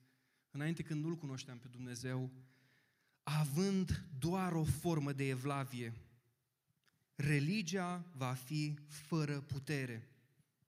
[0.50, 2.30] Înainte când nu-L cunoșteam pe Dumnezeu,
[3.22, 5.92] având doar o formă de evlavie,
[7.14, 10.08] religia va fi fără putere,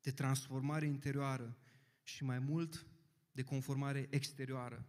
[0.00, 1.56] de transformare interioară
[2.02, 2.86] și mai mult
[3.32, 4.86] de conformare exterioară.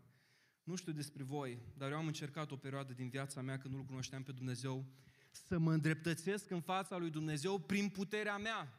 [0.68, 3.84] Nu știu despre voi, dar eu am încercat o perioadă din viața mea când nu-L
[3.84, 4.86] cunoșteam pe Dumnezeu
[5.32, 8.74] să mă îndreptățesc în fața lui Dumnezeu prin puterea mea.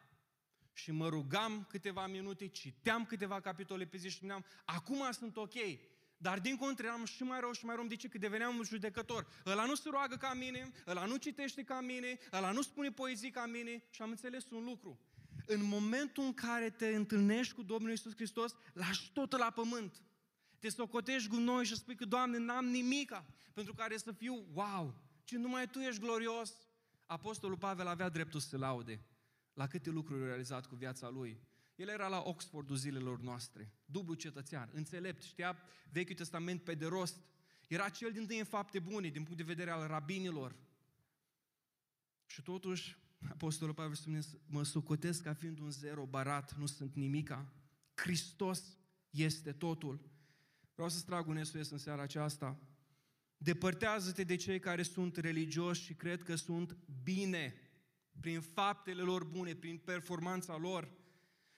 [0.72, 5.54] Și mă rugam câteva minute, citeam câteva capitole pe zi și spuneam, acum sunt ok.
[6.16, 8.08] Dar din contră eram și mai rău și mai rău, de ce?
[8.08, 9.26] Că deveneam un judecător.
[9.46, 13.30] Ăla nu se roagă ca mine, ăla nu citește ca mine, ăla nu spune poezii
[13.30, 15.00] ca mine și am înțeles un lucru.
[15.46, 20.02] În momentul în care te întâlnești cu Domnul Isus Hristos, lași totul la pământ
[20.58, 24.94] te socotești noi și spui că, Doamne, n-am nimica pentru care să fiu, wow,
[25.24, 26.52] ci numai Tu ești glorios.
[27.06, 29.00] Apostolul Pavel avea dreptul să se laude
[29.58, 31.40] la câte lucruri realizat cu viața lui.
[31.74, 35.56] El era la Oxfordul zilelor noastre, dublu cetățean, înțelept, știa
[35.92, 37.16] Vechiul Testament pe de rost.
[37.68, 40.56] Era cel din tâi în fapte bune, din punct de vedere al rabinilor.
[42.26, 42.96] Și totuși,
[43.30, 47.52] Apostolul Pavel spune, mă socotesc ca fiind un zero barat, nu sunt nimica.
[47.94, 48.76] Hristos
[49.10, 50.00] este totul.
[50.78, 52.58] Vreau să-ți trag un SOS în seara aceasta.
[53.36, 57.54] Depărtează-te de cei care sunt religioși și cred că sunt bine
[58.20, 60.90] prin faptele lor bune, prin performanța lor.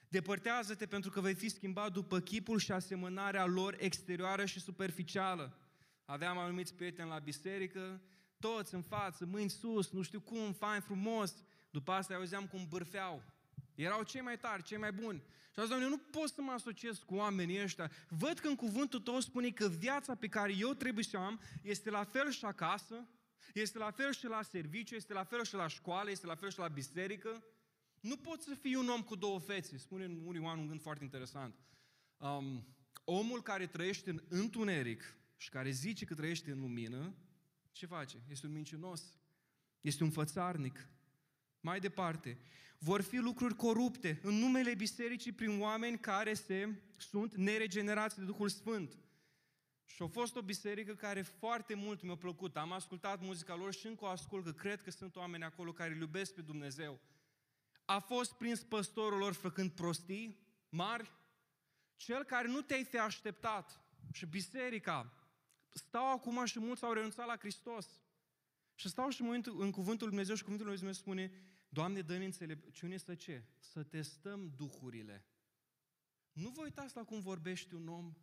[0.08, 5.58] Depărtează-te pentru că vei fi schimbat după chipul și asemănarea lor exterioară și superficială.
[6.04, 8.02] Aveam anumiți prieteni la biserică,
[8.38, 11.34] toți în față, mâini sus, nu știu cum, fain, frumos.
[11.70, 13.22] După asta auzeam cum bârfeau.
[13.74, 15.22] Erau cei mai tari, cei mai buni.
[15.52, 17.90] Și azi, Doamne, nu pot să mă asociez cu oamenii ăștia.
[18.08, 21.40] Văd că în cuvântul Tău spune că viața pe care eu trebuie să o am
[21.62, 23.08] este la fel și acasă,
[23.54, 26.50] este la fel și la serviciu, este la fel și la școală, este la fel
[26.50, 27.44] și la biserică.
[28.00, 29.76] Nu pot să fii un om cu două fețe.
[29.76, 31.54] Spune în unii oameni un gând foarte interesant.
[32.16, 32.66] Um,
[33.04, 37.14] omul care trăiește în întuneric și care zice că trăiește în lumină,
[37.72, 38.22] ce face?
[38.28, 39.18] Este un mincinos.
[39.80, 40.88] Este un fățarnic.
[41.60, 42.38] Mai departe,
[42.78, 48.48] vor fi lucruri corupte în numele bisericii prin oameni care se, sunt neregenerați de Duhul
[48.48, 48.98] Sfânt.
[49.84, 52.56] Și a fost o biserică care foarte mult mi-a plăcut.
[52.56, 55.92] Am ascultat muzica lor și încă o ascult, că cred că sunt oameni acolo care
[55.92, 57.00] îl iubesc pe Dumnezeu.
[57.84, 61.10] A fost prins păstorul lor făcând prostii mari,
[61.96, 63.80] cel care nu te-ai fi așteptat.
[64.12, 65.12] Și biserica,
[65.68, 68.00] stau acum și mulți au renunțat la Hristos.
[68.74, 71.32] Și stau și în, în cuvântul Lui Dumnezeu și cuvântul Lui Dumnezeu spune,
[71.72, 73.44] Doamne, dă-ne înțelepciune să ce?
[73.58, 75.24] Să testăm duhurile.
[76.32, 78.14] Nu vă uitați la cum vorbește un om.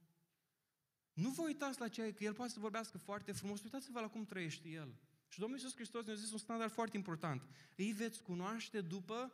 [1.13, 4.25] Nu vă uitați la ceea că El poate să vorbească foarte frumos, uitați-vă la cum
[4.25, 4.99] trăiește El.
[5.27, 7.41] Și Domnul Iisus Hristos ne-a zis un standard foarte important.
[7.75, 9.33] Îi veți cunoaște după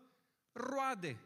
[0.51, 1.17] roade.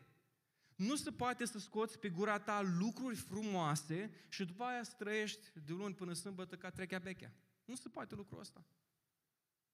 [0.76, 5.60] Nu se poate să scoți pe gura ta lucruri frumoase și după aia să trăiești
[5.66, 7.34] de luni până sâmbătă ca trechea bechea.
[7.66, 8.66] Nu se poate lucrul ăsta.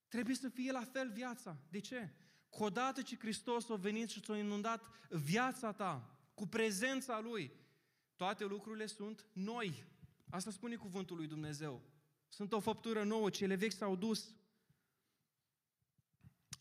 [0.08, 1.58] Trebuie să fie la fel viața.
[1.70, 2.14] De ce?
[2.58, 7.52] Că odată ce Hristos a venit și ți-a inundat viața ta cu prezența Lui,
[8.16, 9.86] toate lucrurile sunt noi.
[10.30, 11.82] Asta spune cuvântul lui Dumnezeu.
[12.28, 14.36] Sunt o făptură nouă, cele vechi s-au dus.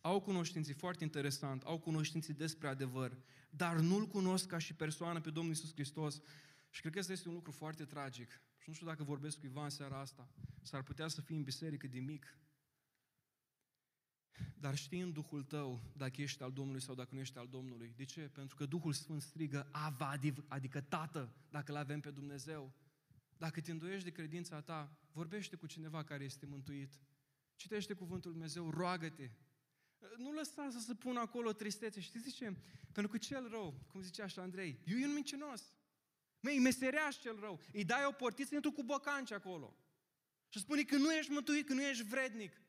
[0.01, 3.17] Au cunoștințe, foarte interesant, au cunoștințe despre adevăr,
[3.51, 6.21] dar nu-L cunosc ca și persoană pe Domnul Isus Hristos.
[6.71, 8.41] Și cred că asta este un lucru foarte tragic.
[8.59, 10.29] Și nu știu dacă vorbesc cu Ivan seara asta.
[10.63, 12.37] S-ar putea să fii în biserică de mic.
[14.61, 17.93] Dar știi în Duhul tău dacă ești al Domnului sau dacă nu ești al Domnului.
[17.97, 18.21] De ce?
[18.21, 22.73] Pentru că Duhul Sfânt strigă Ava, adică Tată, dacă îl avem pe Dumnezeu.
[23.37, 27.01] Dacă te îndoiești de credința ta, vorbește cu cineva care este mântuit.
[27.57, 29.31] Citește cuvântul Lui Dumnezeu, roagă-te.
[30.17, 32.01] Nu lăsa să se pună acolo tristețe.
[32.01, 32.57] Știți ce?
[32.93, 35.75] Pentru că cel rău, cum zicea așa Andrei, e un mincinos.
[36.41, 37.61] Măi, meseriaș cel rău.
[37.73, 39.77] Îi dai o portiță, intru cu bocanci acolo.
[40.49, 42.62] Și spune că nu ești mântuit, că nu ești vrednic.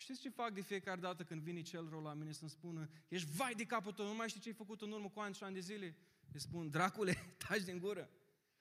[0.00, 3.30] Știți ce fac de fiecare dată când vine cel rău la mine să-mi spună ești
[3.36, 5.44] vai de capul tău, nu mai știi ce ai făcut în urmă cu ani și
[5.44, 5.96] ani de zile?
[6.32, 7.12] Îi spun, dracule,
[7.48, 8.10] taci din gură.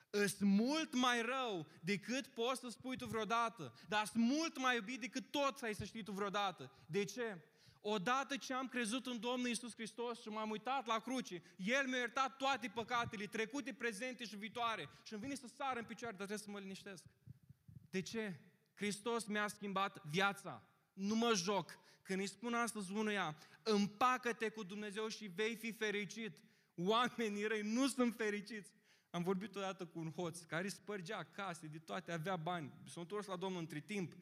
[0.10, 3.73] Îs mult mai rău decât poți să spui tu vreodată.
[3.88, 6.71] Dar sunt mult mai iubit decât tot să ai să știi tu vreodată.
[6.86, 7.38] De ce?
[7.82, 11.97] Odată ce am crezut în Domnul Isus Hristos și m-am uitat la cruce, El mi-a
[11.97, 14.89] iertat toate păcatele, trecute, prezente și viitoare.
[15.04, 17.04] Și îmi vine să sar în picioare, dar trebuie să mă liniștesc.
[17.89, 18.39] De ce?
[18.73, 20.63] Hristos mi-a schimbat viața.
[20.98, 21.80] Nu mă joc.
[22.02, 26.42] Când îi spun astăzi unuia, împacă-te cu Dumnezeu și vei fi fericit.
[26.76, 28.74] Oamenii răi nu sunt fericiți.
[29.10, 32.74] Am vorbit odată cu un hoț care spărgea case de toate, avea bani.
[32.86, 34.18] S-a întors la Domnul între timp.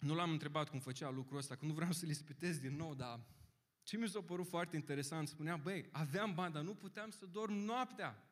[0.00, 3.20] Nu l-am întrebat cum făcea lucrul ăsta, că nu vreau să-l ispitez din nou, dar
[3.82, 7.52] ce mi s-a părut foarte interesant, spunea, băi, aveam bani, dar nu puteam să dorm
[7.52, 8.28] noaptea.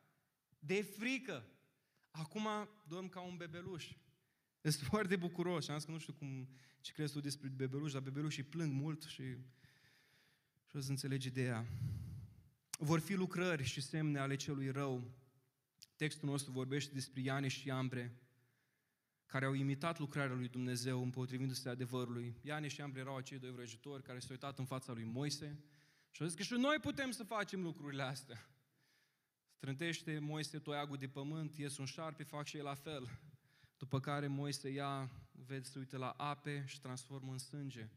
[0.59, 1.45] De frică.
[2.11, 2.47] Acum
[2.87, 3.93] dorm ca un bebeluș.
[4.61, 6.49] Sunt foarte bucuros și am zis că nu știu cum,
[6.81, 9.23] ce crezi tu despre bebeluși, dar bebelușii plâng mult și,
[10.67, 11.65] și o să înțelegi ideea.
[12.77, 15.11] Vor fi lucrări și semne ale celui rău.
[15.95, 18.15] Textul nostru vorbește despre Iane și Ambre,
[19.25, 22.35] care au imitat lucrarea lui Dumnezeu împotrivindu-se adevărului.
[22.41, 25.59] Iane și Ambre erau acei doi vrăjitori care s-au uitat în fața lui Moise
[26.11, 28.49] și au zis că și noi putem să facem lucrurile astea.
[29.51, 33.09] Strântește Moise toiagul de pământ, ies un șarpe, fac și ei la fel.
[33.81, 37.89] După care Moise ia, vezi, se uită la ape și transformă în sânge.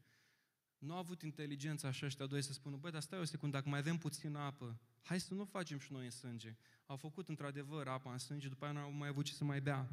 [0.77, 3.69] Nu au avut inteligența așa ăștia doi să spună, băi, dar stai o secundă, dacă
[3.69, 6.57] mai avem puțină apă, hai să nu facem și noi în sânge.
[6.85, 9.61] Au făcut într-adevăr apa în sânge, după aia nu au mai avut ce să mai
[9.61, 9.89] bea.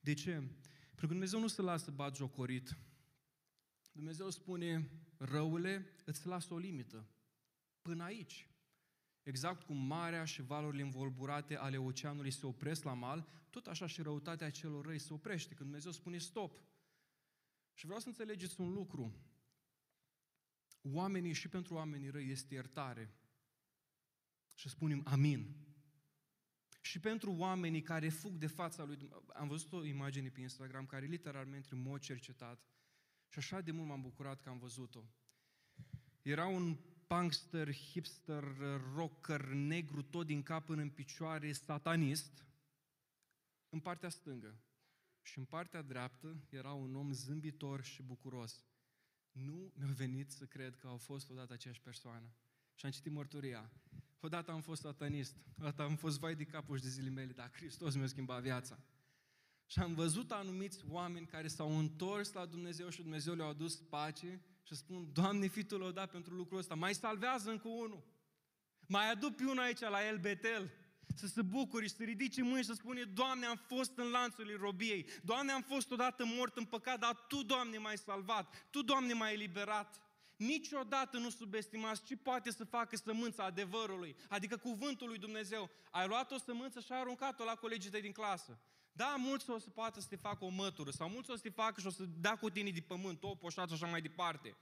[0.00, 0.30] De ce?
[0.30, 2.76] Pentru că Dumnezeu nu se lasă bat jocorit.
[3.92, 7.06] Dumnezeu spune, răule, îți lasă o limită.
[7.82, 8.48] Până aici.
[9.24, 14.02] Exact cum marea și valurile învolburate ale oceanului se opresc la mal, tot așa și
[14.02, 16.60] răutatea celor răi se oprește când Dumnezeu spune stop.
[17.72, 19.12] Și vreau să înțelegeți un lucru.
[20.82, 23.14] Oamenii și pentru oamenii răi este iertare.
[24.54, 25.56] Și spunem amin.
[26.80, 29.24] Și pentru oamenii care fug de fața lui Dumnezeu.
[29.34, 32.64] Am văzut o imagine pe Instagram care literalmente în mod cercetat
[33.28, 35.04] și așa de mult m-am bucurat că am văzut-o.
[36.22, 36.78] Era un
[37.14, 38.44] punkster, hipster,
[38.94, 42.44] rocker, negru, tot din cap până în picioare, satanist,
[43.68, 44.54] în partea stângă.
[45.22, 48.64] Și în partea dreaptă era un om zâmbitor și bucuros.
[49.32, 52.34] Nu mi-a venit să cred că au fost odată aceeași persoană.
[52.74, 53.70] Și am citit mărturia.
[54.20, 57.94] Odată am fost satanist, odată am fost vai de capul de zilele mele, dar Hristos
[57.94, 58.78] mi-a schimbat viața.
[59.66, 64.40] Și am văzut anumiți oameni care s-au întors la Dumnezeu și Dumnezeu le-a adus pace
[64.66, 68.02] și spun, Doamne, fitul o dat pentru lucrul ăsta, mai salvează încă unul.
[68.88, 70.70] Mai adu pe unul aici la El Betel,
[71.14, 74.56] să se bucuri și să ridice mâini și să spune, Doamne, am fost în lanțurile
[74.56, 79.12] robiei, Doamne, am fost odată mort în păcat, dar Tu, Doamne, m-ai salvat, Tu, Doamne,
[79.12, 79.98] m-ai eliberat.
[80.36, 85.70] Niciodată nu subestimați ce poate să facă sămânța adevărului, adică cuvântul lui Dumnezeu.
[85.90, 88.58] Ai luat o sămânță și ai aruncat-o la colegii tăi din clasă.
[88.96, 91.50] Da, mulți o să poată să te facă o mătură sau mulți o să te
[91.50, 94.56] facă și o să dea cu tine de pământ, o poșat și așa mai departe.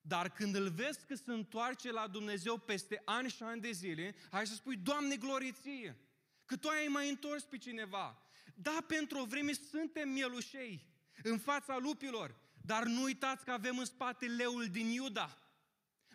[0.00, 4.14] Dar când îl vezi că se întoarce la Dumnezeu peste ani și ani de zile,
[4.30, 5.98] hai să spui, Doamne, gloriție!
[6.44, 8.22] Că Tu ai mai întors pe cineva.
[8.54, 10.86] Da, pentru o vreme suntem mielușei
[11.22, 15.38] în fața lupilor, dar nu uitați că avem în spate leul din Iuda.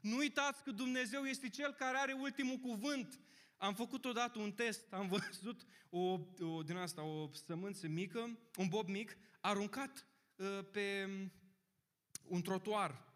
[0.01, 3.19] Nu uitați că Dumnezeu este Cel care are ultimul cuvânt.
[3.59, 8.67] Am făcut odată un test, am văzut o, o din asta, o sămânță mică, un
[8.67, 11.09] bob mic, aruncat uh, pe
[12.23, 13.07] un trotuar.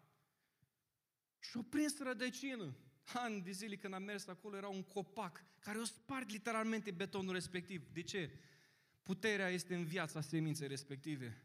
[1.38, 2.76] Și-o prins rădăcină.
[3.04, 7.32] Ani de zile când am mers acolo era un copac care o spart literalmente betonul
[7.32, 7.92] respectiv.
[7.92, 8.38] De ce?
[9.02, 11.44] Puterea este în viața seminței respective.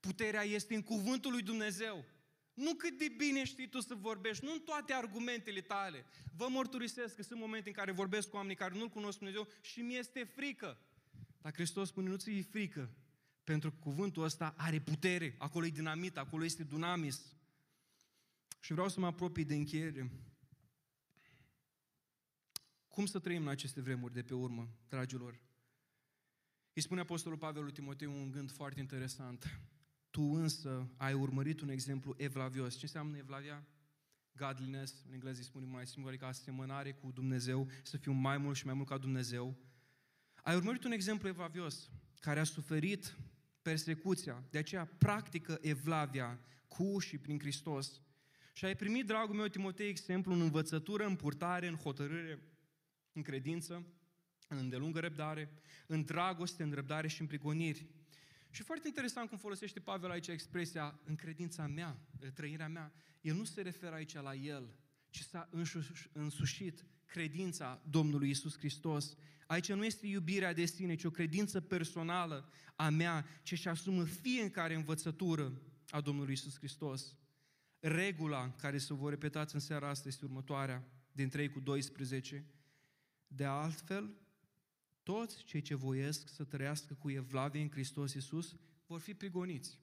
[0.00, 2.04] Puterea este în cuvântul lui Dumnezeu.
[2.58, 6.04] Nu cât de bine știi tu să vorbești, nu în toate argumentele tale.
[6.36, 9.80] Vă mărturisesc că sunt momente în care vorbesc cu oamenii care nu-L cunosc Dumnezeu și
[9.80, 10.78] mi este frică.
[11.40, 12.90] Dar Hristos spune, nu ți-e frică,
[13.44, 17.36] pentru că cuvântul ăsta are putere, acolo e dinamit, acolo este dunamis.
[18.60, 20.10] Și vreau să mă apropii de încheiere.
[22.88, 25.40] Cum să trăim în aceste vremuri de pe urmă, dragilor?
[26.72, 29.60] Îi spune Apostolul Pavel lui Timoteu un gând foarte interesant.
[30.18, 32.74] Tu însă ai urmărit un exemplu evlavios.
[32.74, 33.66] Ce înseamnă evlavia?
[34.36, 38.56] Godliness, în engleză îi spune mai simplu, adică asemănare cu Dumnezeu, să fiu mai mult
[38.56, 39.56] și mai mult ca Dumnezeu.
[40.42, 41.90] Ai urmărit un exemplu evlavios,
[42.20, 43.16] care a suferit
[43.62, 48.00] persecuția, de aceea practică evlavia cu și prin Hristos.
[48.52, 52.42] Și ai primit, dragul meu Timotei, exemplu în învățătură, în purtare, în hotărâre,
[53.12, 53.86] în credință,
[54.48, 55.52] în îndelungă răbdare,
[55.86, 57.86] în dragoste, în răbdare și în prigoniri.
[58.50, 61.98] Și foarte interesant cum folosește Pavel aici expresia în credința mea,
[62.34, 62.92] trăirea mea.
[63.20, 64.74] El nu se referă aici la el,
[65.10, 65.48] ci s-a
[66.12, 69.16] însușit credința Domnului Isus Hristos.
[69.46, 74.04] Aici nu este iubirea de sine, ci o credință personală a mea, ce și asumă
[74.04, 77.16] fiecare învățătură a Domnului Isus Hristos.
[77.78, 82.44] Regula care se vor repetați în seara asta este următoarea, din 3 cu 12.
[83.26, 84.10] De altfel,
[85.08, 88.56] toți cei ce voiesc să trăiască cu evlavie în Hristos Iisus
[88.86, 89.80] vor fi prigoniți.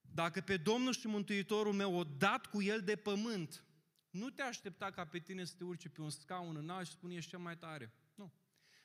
[0.00, 3.64] Dacă pe Domnul și Mântuitorul meu o dat cu el de pământ,
[4.10, 7.14] nu te aștepta ca pe tine să te urci pe un scaun înalt și spune
[7.14, 7.92] ești cel mai tare.
[8.14, 8.32] Nu.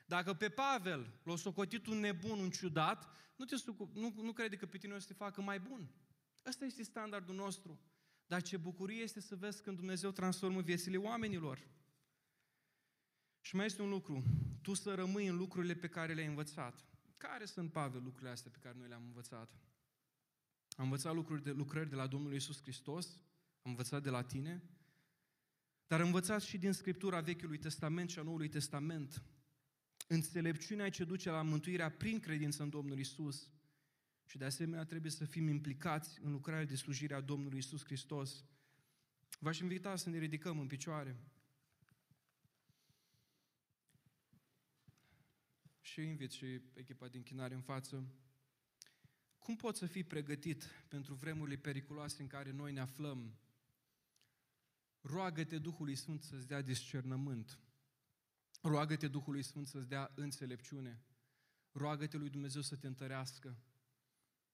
[0.06, 3.56] Dacă pe Pavel l-a socotit un nebun, un ciudat, nu, te,
[3.94, 5.90] nu, nu crede că pe tine o să te facă mai bun.
[6.46, 7.80] Ăsta este standardul nostru.
[8.26, 11.68] Dar ce bucurie este să vezi când Dumnezeu transformă viețile oamenilor.
[13.42, 14.24] Și mai este un lucru,
[14.68, 16.86] tu să rămâi în lucrurile pe care le-ai învățat.
[17.18, 19.52] Care sunt, Pavel, lucrurile astea pe care noi le-am învățat?
[20.76, 23.08] Am învățat lucruri de, lucrări de la Domnul Isus Hristos,
[23.62, 24.64] am învățat de la tine,
[25.88, 29.24] dar am învățat și din Scriptura Vechiului Testament și a Noului Testament.
[30.08, 33.52] Înțelepciunea ce duce la mântuirea prin credință în Domnul Isus.
[34.26, 38.46] Și de asemenea trebuie să fim implicați în lucrarea de slujire a Domnului Isus Hristos.
[39.40, 41.16] V-aș invita să ne ridicăm în picioare.
[45.98, 48.08] Și invit și echipa din chinare în față.
[49.38, 53.38] Cum poți să fii pregătit pentru vremurile periculoase în care noi ne aflăm?
[55.02, 57.60] Roagă-te Duhului Sfânt să-ți dea discernământ.
[58.62, 61.04] Roagă-te Duhului Sfânt să-ți dea înțelepciune.
[61.72, 63.58] Roagă-te lui Dumnezeu să te întărească.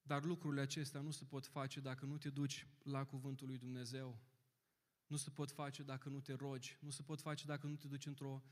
[0.02, 4.20] Dar lucrurile acestea nu se pot face dacă nu te duci la cuvântul lui Dumnezeu.
[5.08, 6.78] Nu se pot face dacă nu te rogi.
[6.82, 8.44] Nu se pot face dacă nu te duci într-o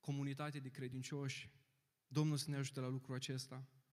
[0.00, 1.50] comunitate de credincioși.
[2.08, 3.64] Domnul să ne ajute la lucrul acesta.